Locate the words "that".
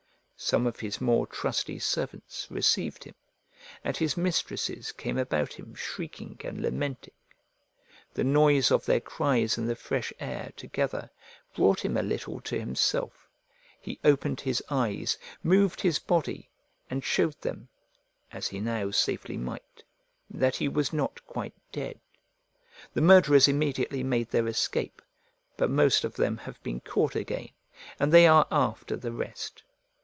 20.27-20.55